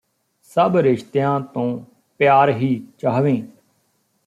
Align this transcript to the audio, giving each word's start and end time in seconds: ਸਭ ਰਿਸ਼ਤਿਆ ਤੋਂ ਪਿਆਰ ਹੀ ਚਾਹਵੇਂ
ਸਭ 0.43 0.77
ਰਿਸ਼ਤਿਆ 0.77 1.39
ਤੋਂ 1.53 1.79
ਪਿਆਰ 2.19 2.49
ਹੀ 2.49 2.75
ਚਾਹਵੇਂ 2.97 3.41